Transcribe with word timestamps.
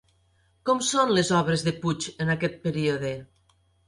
Com 0.69 0.79
són 0.85 1.11
les 1.17 1.29
obres 1.39 1.63
de 1.67 1.73
Puig 1.83 2.07
en 2.25 2.31
aquest 2.37 2.57
període? 2.65 3.13